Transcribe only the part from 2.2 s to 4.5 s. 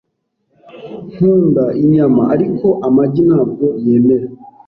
ariko amagi ntabwo yemera.